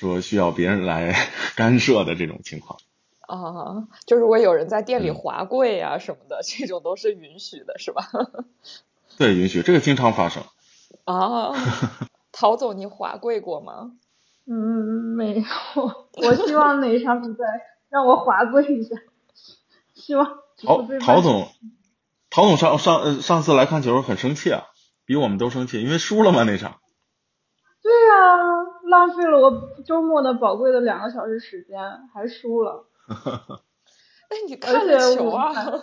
[0.00, 1.14] 说需要别人来
[1.56, 2.78] 干涉的这种情况
[3.20, 8.08] 啊，就如果有人在店里滑跪啊什么的，这种都是允许的，是吧？
[9.18, 10.42] 对，允许，这个经常发生。
[11.04, 11.52] 啊，
[12.32, 13.92] 陶总，你滑跪过吗？
[14.46, 14.54] 嗯，
[15.16, 15.44] 没有。
[16.14, 17.44] 我希望哪一场比赛
[17.90, 18.96] 让我滑跪一下。
[19.94, 20.38] 希望。
[20.64, 21.48] 陶陶总，
[22.30, 24.64] 陶总上上上次来看球很生气啊，
[25.04, 26.80] 比我们都生气，因为输了嘛那场。
[27.82, 28.36] 对呀、
[28.84, 31.78] 浪费了我周末的宝贵的两个小时时间，
[32.12, 32.86] 还输了。
[33.08, 35.72] 那 你看球啊看？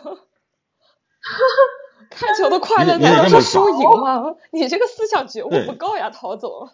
[2.09, 4.35] 看球的快乐难道是输赢吗？
[4.53, 6.69] 你这个思想觉悟不够呀，陶总。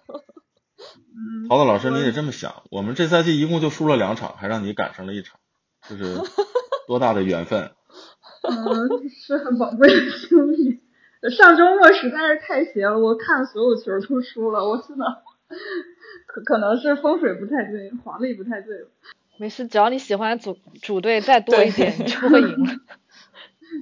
[0.77, 5.39] 嗯，陶子老师，你我得这么想，我们这赛季一共就输了两场，还让你赶上了一场，
[5.87, 6.19] 这是
[6.85, 7.71] 多大的缘分！
[8.43, 9.95] 嗯，是很宝贵的
[10.27, 10.82] 经历。
[11.29, 15.05] 上周末实在是太邪了，我看所有球都输了，我真的
[16.25, 18.85] 可可能是风水不太对，黄历不太对。
[19.37, 22.73] 没事，只要你喜欢主主队再多一点，你就会赢了。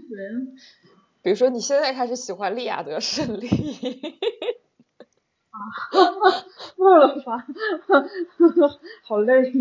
[0.10, 0.18] 对，
[1.22, 3.48] 比如说你现在开始喜欢利亚德胜利，
[5.50, 5.60] 啊
[6.78, 7.46] 不了吧，
[9.04, 9.52] 好累。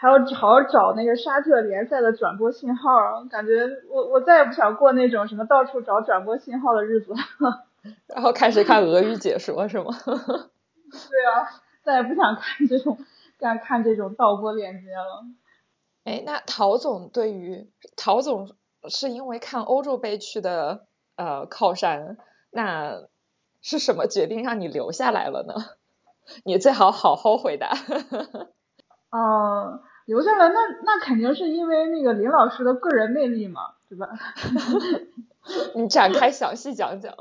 [0.00, 2.88] 还要好好找那个沙特联赛的转播信号，
[3.28, 7.66] 感觉我我再也不想过那种什么到处找转播信号的日子了。
[8.06, 9.90] 然后开始看俄语解说是吗？
[10.04, 11.50] 对啊，
[11.82, 12.96] 再也不想看这种
[13.38, 15.24] 干看这种倒播链接了。
[16.04, 18.48] 哎，那陶总对于陶总
[18.88, 22.18] 是因为看欧洲杯去的呃靠山，
[22.50, 23.02] 那
[23.62, 25.54] 是什么决定让你留下来了呢？
[26.44, 27.72] 你最好好好回答。
[29.10, 34.08] 哦、留下来那那肯定是因为那个林老师的个人魅力嘛，对吧？
[35.76, 37.14] 你展开详细讲讲。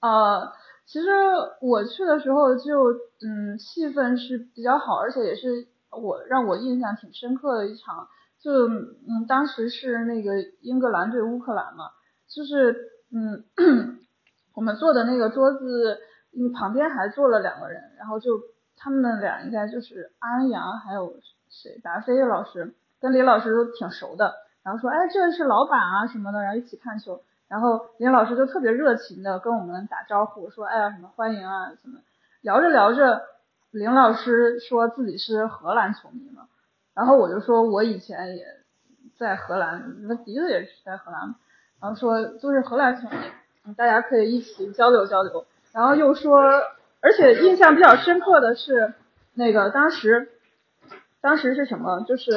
[0.00, 0.52] 呃，
[0.86, 1.08] 其实
[1.60, 8.08] 我去的时候就嗯气氛是比较好，而且也是我让我印象挺深刻的一场。
[8.40, 11.90] 就嗯当时是那个英格兰对乌克兰嘛，
[12.28, 12.76] 就是
[13.14, 13.44] 嗯
[14.56, 15.98] 我们坐的那个桌子，
[16.36, 18.40] 嗯旁边还坐了两个人，然后就
[18.76, 21.14] 他们俩应该就是安阳还有
[21.52, 24.34] 谁达飞老师跟李老师都挺熟的，
[24.64, 27.22] 然后说哎这是老板啊什么的，然后一起看球。
[27.46, 32.00] 然后林老师就特别热情的跟我们打招呼，说哎呀什么欢迎啊什么。
[32.40, 33.22] 聊着聊着，
[33.70, 36.48] 林老师说自己是荷兰球迷嘛，
[36.94, 38.46] 然后我就说我以前也
[39.18, 41.34] 在荷兰，那笛子也是在荷兰，
[41.80, 45.44] 然后说都是荷兰球迷，大家可以一起交流交流。
[45.72, 46.40] 然后又说，
[47.00, 48.94] 而且印象比较深刻的是
[49.34, 50.31] 那个当时，
[51.22, 52.04] 当时是什么？
[52.06, 52.32] 就是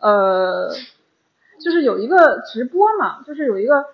[0.00, 0.68] 呃，
[1.60, 3.86] 就是有一个直播嘛，就是有一个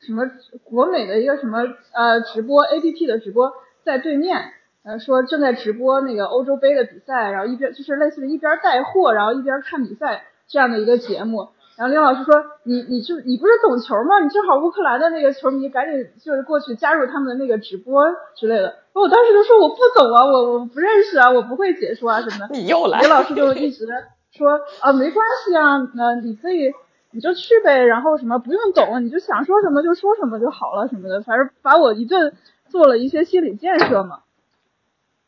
[0.00, 0.28] 什么
[0.64, 3.52] 国美的一个什么呃直播 A P P 的直播
[3.84, 4.52] 在对面，
[4.82, 11.50] 呃说正在直播那个欧洲杯的比赛，然后一边就是类似于一边带货，然后一边看比赛这样的一个节目。
[11.76, 14.20] 然后林老师说：“你你就你不是懂球吗？
[14.22, 18.06] 你正好乌克兰的那个球迷，赶紧就是过去加入他们的那个直播
[18.36, 23.86] 之类的。”我当时就说：“我不懂啊，我我不认识啊，我不会解说啊什么的。”你又来林老师就一直
[24.30, 26.72] 说啊，没关系啊，那你可以
[27.10, 32.34] 你就去呗，然后什么不用懂，你就想说什么就说什么就好了什么的，反正把我一顿
[32.68, 34.20] 做了一些心理建设嘛。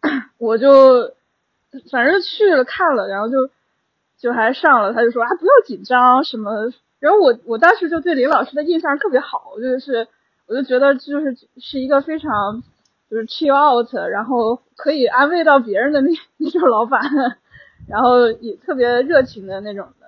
[0.39, 1.13] 我就
[1.91, 3.51] 反正去了看了，然后就
[4.19, 6.51] 就还上了，他就说啊不要紧张什么，
[6.99, 10.09] 然后我我当时就对林老师的印象特别好，就是
[10.47, 12.63] 我就觉得就是是一个非常
[13.11, 17.01] 就是 chill out，然后可以安慰到别人的那那种老板，
[17.89, 20.07] 然后也特别热情的那种的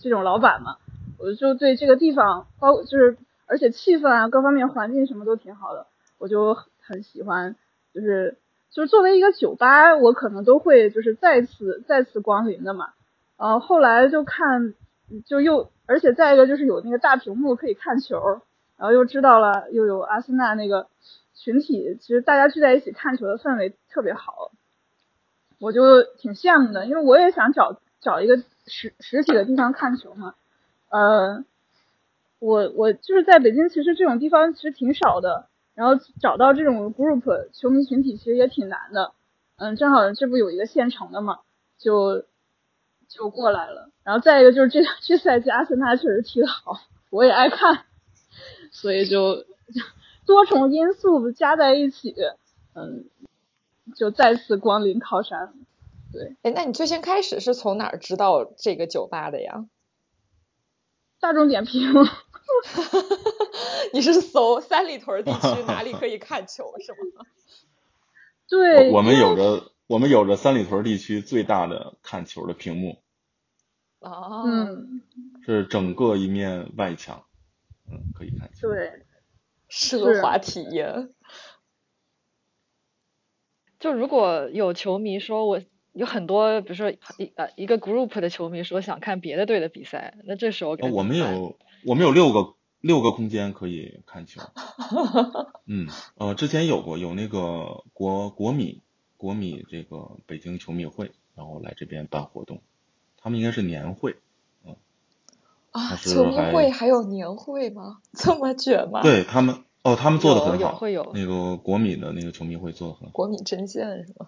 [0.00, 0.76] 这种老板嘛，
[1.18, 5.86] 我就对这个地方包就是而且气氛啊各方面环境什么都挺好的，
[6.18, 7.56] 我就很喜欢，
[7.92, 8.38] 就是
[8.72, 12.88] 就是作为一个酒吧，我可能都会就是再次再次光临的嘛。
[13.36, 14.74] 呃，后来就看，
[15.26, 18.16] 就又，而且再一个就是有那个大屏幕可以看球，
[18.76, 20.86] 然后又知道了又有阿森纳那个
[21.34, 24.52] 群体，其实大家聚在一起看球的氛围特别好，
[25.58, 30.36] 我就挺羡慕的，因为我也想找找一个实实体的地方看球嘛。
[30.88, 31.44] 呃，
[32.38, 39.12] 我我就是在北京，其实这种地方其实挺少的，然后找到这种 group 球迷群体其实也挺难的。
[39.56, 41.40] 嗯，正好这不有一个现成的嘛，
[41.78, 42.24] 就。
[43.14, 47.84] 就过来了，然后再一个就是这这赛季阿森纳确实踢得好，我也爱看，
[48.72, 49.44] 所以就
[50.26, 52.12] 多重因素加在一起，
[52.74, 53.04] 嗯，
[53.94, 55.54] 就再次光临靠山。
[56.12, 59.64] 对，哎，那你最先开始是从哪儿知道这个酒吧的呀？
[61.20, 61.92] 大众点评。
[63.92, 67.24] 你是搜三里屯地区 哪里可以看球是吗？
[68.48, 72.98] 对，我们有着我们有着三里屯地区最大的看球的屏幕。
[74.04, 75.02] 哦，嗯，
[75.44, 77.24] 是整个一面外墙，
[77.90, 78.68] 嗯，可以看球。
[78.68, 79.04] 对，
[79.70, 81.14] 奢华体验。
[83.80, 85.60] 就如果有球迷说我
[85.92, 94.40] 有很多，比如说一呃一个 group 的球迷说想看别的队的比赛，那这时候我们有我们有六个六个空间可以看球。
[95.66, 98.82] 嗯，呃，之前有过有那个国国米
[99.16, 102.62] 国米这个北京球迷会，然后来这边办活动，
[103.24, 104.16] 他们应该是年会。
[105.72, 107.98] 啊，还是球迷会还有年会吗？
[108.14, 113.12] 这么卷吗？，对他们哦，他们做的很好，有会有那个国米的那个球迷会做的很好。
[113.12, 114.26] 国米针线是吗？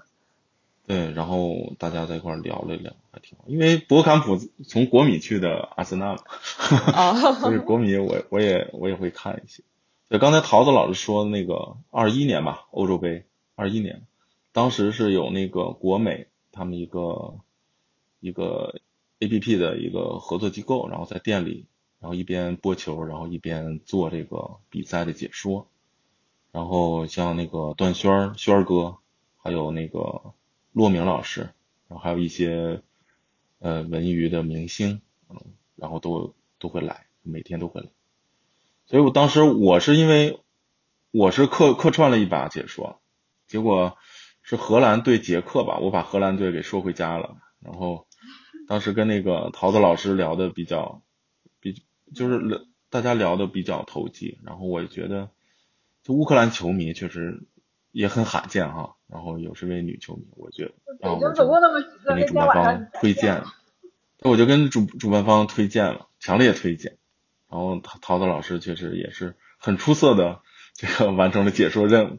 [0.89, 3.45] 对，然后大家在一块儿聊了一聊，还挺好。
[3.47, 6.23] 因为博坎普从国米去的阿森纳嘛，
[6.93, 9.63] 啊， 所以国米我我也我也会看一些。
[10.09, 13.25] 对，刚才桃子老师说那个二一年吧，欧洲杯
[13.55, 14.03] 二一年，
[14.53, 17.35] 当时是有那个国美他们一个
[18.27, 18.81] 一个
[19.21, 21.67] A P P 的一个合作机构，然后在店里，
[22.01, 25.69] 然后一边播球，然后一边做这个比赛的解说。
[26.51, 28.97] 然后像那个段轩轩哥，
[29.37, 30.35] 还有那个
[30.73, 31.51] 骆明老师，
[31.87, 32.83] 然后还有一些
[33.61, 35.37] 呃文娱的明星，嗯，
[35.77, 37.87] 然后都都会来，每天都会来。
[38.87, 40.41] 所以我当时我是因为
[41.13, 42.99] 我是客客串了一把解说，
[43.47, 43.97] 结果
[44.43, 47.37] 是荷兰对捷克吧，我把荷兰队给说回家了。
[47.59, 48.06] 然后
[48.69, 51.03] 当时跟那个桃子老师聊的比较
[51.61, 51.83] 比
[52.15, 55.31] 就是大家聊的比较投机，然后我也觉得
[56.03, 57.47] 就乌克兰球迷确实
[57.93, 63.47] 也很罕见哈，然后有是位女球迷，我觉得，然后我就跟那主办方上推荐了，
[64.23, 66.99] 我就跟主主办方推荐了，强烈推荐。
[67.49, 70.41] 然后陶陶子老师确实也是很出色的
[70.75, 72.19] 这个完成了解说任务，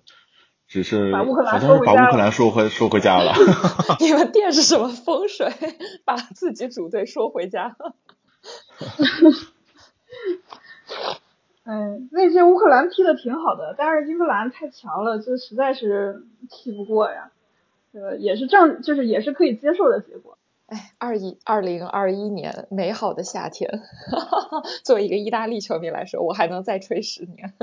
[0.68, 3.34] 只是把乌克兰好像是把乌克收回收回收回家了。
[4.00, 5.52] 你们店是什么风水？
[6.04, 7.76] 把自己主队收回家？
[11.64, 17.32] 哎，那届乌克兰踢的挺好的，但是英格兰太强了，就实在是踢不过呀。
[17.94, 20.38] 呃，也是正，就是也是可以接受的结果。
[20.68, 23.82] 哎，二一二零二一年美好的夏天，
[24.84, 27.54] 作为一个意大利球迷来说，我还能再吹十年。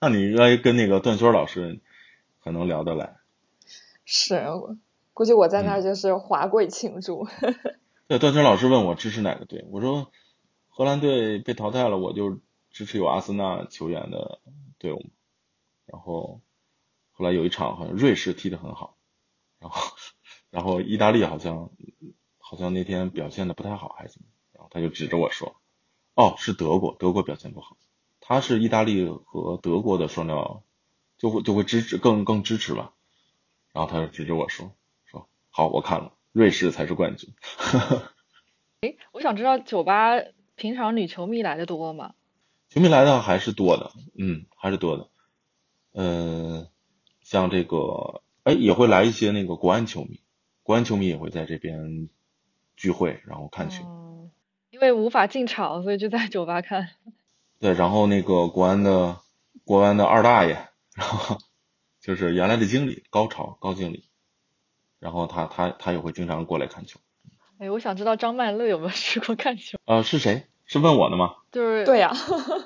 [0.00, 1.80] 那你应该跟那个段娟老师
[2.38, 3.16] 很能聊得来。
[4.04, 4.76] 是，我
[5.12, 7.26] 估计我在那儿嗯就是华贵庆祝。
[8.08, 10.10] 对，段轩老师问我支持哪个队，我说
[10.68, 14.40] 荷兰队被淘汰了，我就支持有阿森纳球员的
[14.78, 15.06] 队伍。
[15.84, 16.40] 然后
[17.12, 18.96] 后来有一场好像瑞士踢得很好，
[19.58, 19.96] 然后
[20.50, 21.70] 然后意大利好像
[22.38, 25.56] 好像那天表现的不太好还是怎么，然后他就指着我说，
[26.14, 27.76] 哦是德国，德国表现不好，
[28.20, 30.62] 他是意大利和德国的双料，
[31.18, 32.94] 就会就会支持更更支持吧。
[33.72, 34.72] 然后他就指着我说
[35.04, 37.34] 说好，我看了，瑞士才是冠军。
[38.80, 40.14] 哎我想知道酒吧
[40.54, 42.14] 平常女球迷来的多吗？
[42.70, 45.08] 球迷来的还是多的，嗯，还是多的。
[45.92, 46.68] 呃，
[47.22, 50.20] 像这个，哎，也会来一些那个国安球迷，
[50.62, 52.08] 国安球迷也会在这边
[52.76, 53.84] 聚会，然后看球。
[53.86, 54.30] 嗯，
[54.70, 56.90] 因为无法进场，所以就在酒吧看。
[57.58, 59.18] 对，然后那个国安的
[59.64, 60.68] 国安的二大爷，
[60.98, 61.38] 然后
[62.00, 64.08] 就是原来的经理高潮高经理，
[64.98, 66.98] 然后他他他也会经常过来看球。
[67.58, 69.78] 哎，我想知道张曼乐有没有去过看球？
[69.84, 70.48] 呃，是谁？
[70.66, 71.36] 是问我的吗？
[71.52, 72.12] 就是对呀、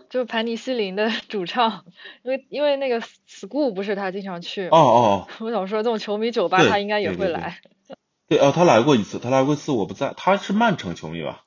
[0.09, 1.85] 就是盘尼西林的主唱，
[2.24, 7.61] 因为因为那个 school 不是他经常去哦哦哦，我想说这种球迷酒吧他应该也会来。
[8.28, 11.45] 对，呃，他来过一次，他来过一次，我不在，他是曼城球迷吧？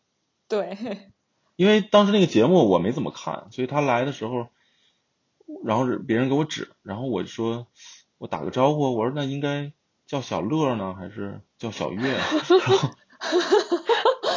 [0.47, 0.77] 对，
[1.55, 4.49] 因为当时那个节目我没怎么看，所以他来的时候，
[5.63, 7.67] 然后是别人给我指，然后我就说，
[8.17, 9.71] 我打个招呼，我说那应该
[10.07, 12.11] 叫小乐呢，还是叫小月？
[12.11, 12.21] 然
[12.69, 12.89] 后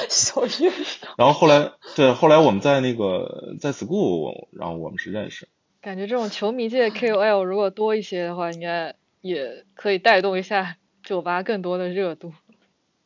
[0.08, 0.72] 小月，
[1.16, 5.48] 然后后来对，后来我们在那个在 school，然后我们是认识。
[5.80, 12.32] 感觉这种球迷界 KOL 如果多一些的话，应该也可以带动一下酒吧更多的热度。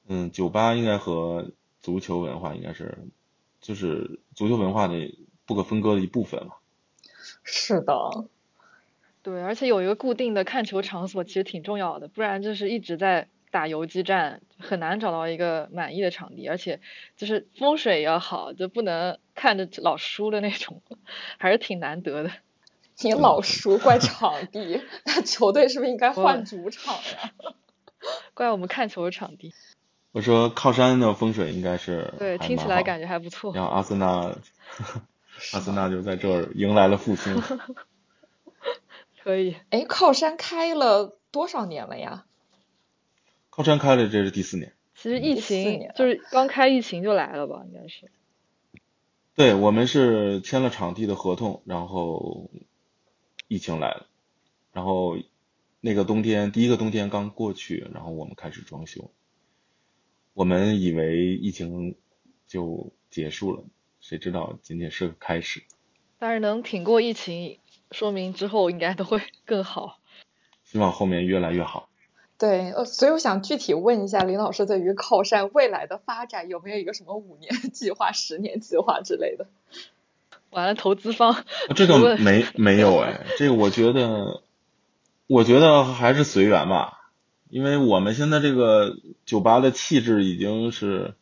[0.08, 1.50] 嗯，酒吧应该和
[1.80, 2.98] 足球文化应该是，
[3.60, 4.94] 就是足球文化的
[5.46, 6.54] 不可分割的一部分嘛。
[7.44, 8.26] 是的，
[9.22, 16.80] 对，而且有一个固定的看球场所其实挺重要的，不然就是一直在打游击战，很难找到一个满意的场地，而且
[17.16, 20.82] 就是风水也要好，就不能看着老输的那种，
[21.38, 22.30] 还是挺难得的。
[22.98, 27.32] 你老输怪场地，那球队是不是应该 换主场呀？
[28.34, 29.52] 怪我们看球的场地，
[30.12, 33.54] 我说靠山的风水应该是对，听起来感觉还不错。
[33.54, 34.36] 然后阿森纳，
[35.52, 37.40] 阿森纳就在这儿迎来了复兴。
[39.22, 42.26] 可以，哎，靠山开了多少年了呀？
[43.50, 44.72] 靠山开了，这是第四年。
[44.94, 48.10] 其实疫情就是刚开疫情就来了吧，应该是。
[49.34, 52.50] 对我们是签了场地的合同，然后
[53.48, 54.06] 疫情来了，
[54.72, 55.16] 然后
[55.80, 59.10] 那个冬天第一个冬天刚过去，然后我们开始装修。
[60.34, 61.94] 我们以为疫情
[62.46, 63.64] 就结束了，
[64.02, 65.62] 谁知道仅仅是个开始。
[66.18, 67.58] 但是能挺过疫情，
[67.90, 69.98] 说明之后应该都会 更好。
[70.64, 71.88] 希望后面越来越好。
[72.38, 79.46] 对，呃，所以我想具体问一下林老师，对于靠山未来的发展有没有一个什么五年 计划、十年计划之类的？
[80.50, 81.44] 完了，投资方
[81.76, 84.42] 这个 没没有哎，这个我觉得，
[85.26, 87.10] 我觉得还是随缘吧，
[87.48, 91.14] 因为我们现在这个酒吧的气质已经是，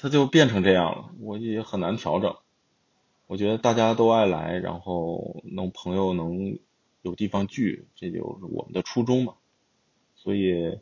[0.00, 2.36] 它就变成这样了，我也很难调整。
[3.26, 6.58] 我觉得大家都爱来，然后能朋友能
[7.02, 9.34] 有地方聚，这就是我们的初衷嘛。
[10.14, 10.78] 所以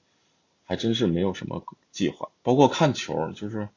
[0.65, 3.71] 还真是没有什么计划，包括看球，就是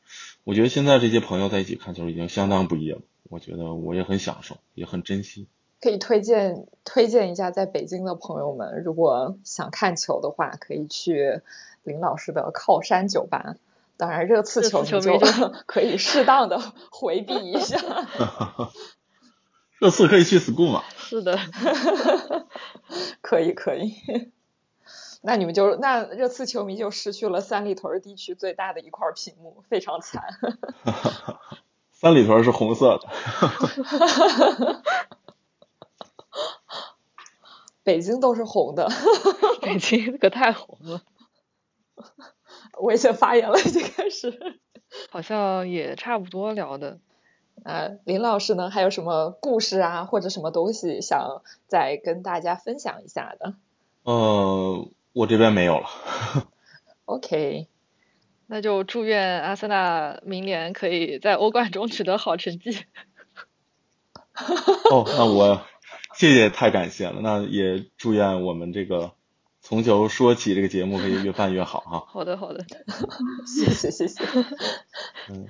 [0.44, 3.00] 我觉得现在这些朋友在一起看球已经相当不易了。
[3.30, 5.48] 我觉得我也很享受，也很珍惜。
[5.80, 11.42] 可以推荐推荐一下，在北京的朋友们，如果想看球的话，可以去
[11.84, 13.56] 林老师的靠山酒吧。
[14.00, 15.20] 当然，热刺球迷就
[15.68, 16.58] 可以适当的
[16.90, 17.78] 回避一下。
[19.78, 20.84] 热刺可以去 school 吗？
[20.98, 21.38] 是的，
[23.22, 23.94] 可以可以。
[25.22, 30.24] 那你们就那热刺球迷就失去了三里屯地区最大的一块屏幕，非常惨。
[31.92, 34.82] 三里屯是红色的。
[37.84, 38.90] 北京都是红的。
[39.62, 41.02] 北京可太红了。
[42.80, 44.62] 危险发言了，已经开始。
[45.12, 47.00] 好像也差不多聊的。
[47.64, 53.54] 呃，林老师呢，还有什么故事啊，或者什么东西想再跟大家分享一下的？
[54.04, 55.88] 呃，我这边没有了。
[57.06, 57.68] OK，
[58.48, 62.86] 那就祝愿阿森纳明年可以在欧冠中取得好成绩。
[64.90, 65.62] 哦，那我
[66.16, 67.20] 谢谢，太感谢了。
[67.22, 69.12] 那也祝愿我们这个。
[69.70, 72.04] 从头说起，这个节目可以越办越好哈。
[72.10, 72.66] 好的，好的，
[73.46, 74.24] 谢谢，谢谢。
[75.30, 75.46] 嗯，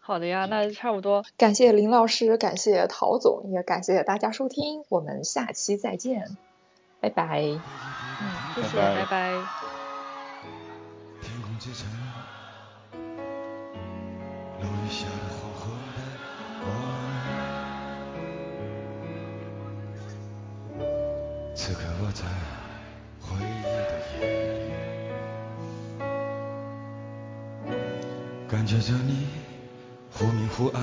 [0.00, 1.22] 好的呀，那差不多。
[1.36, 6.38] 感谢林老师，感谢陶总，也感谢大家收听，我们下期再见，
[7.00, 7.42] 拜拜。
[7.42, 7.60] 嗯，
[8.54, 9.34] 谢谢，拜拜。
[21.54, 22.57] 此刻我在。
[28.68, 29.26] 接着你
[30.12, 30.82] 忽明忽暗。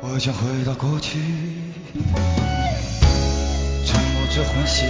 [0.00, 1.18] 我想回到过去，
[3.84, 4.86] 沉默着欢喜。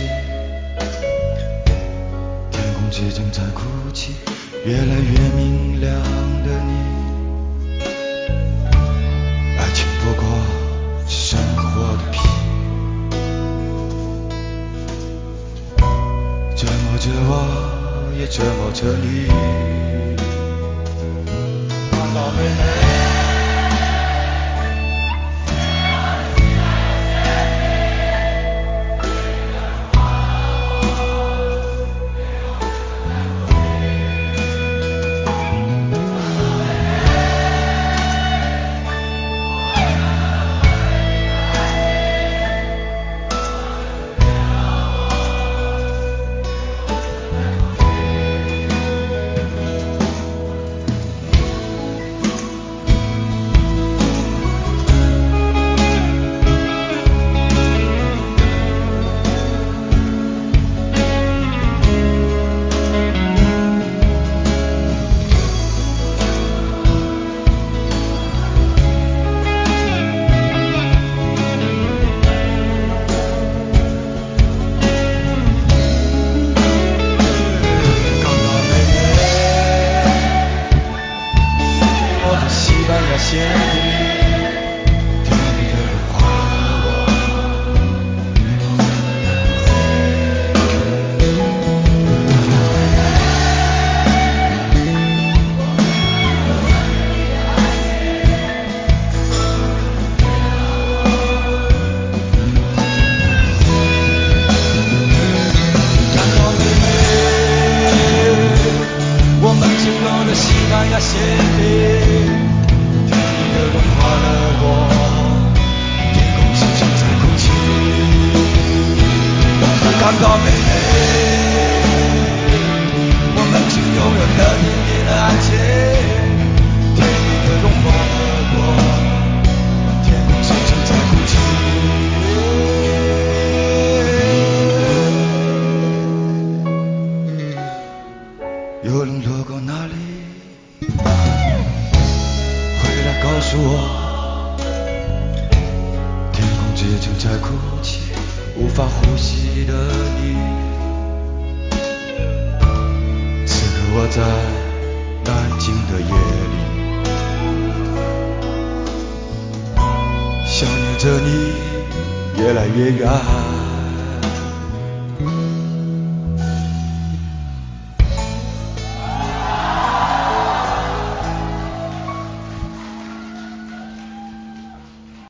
[2.51, 3.63] 天空之中在哭
[3.95, 4.13] 泣，
[4.67, 5.99] 越来越明亮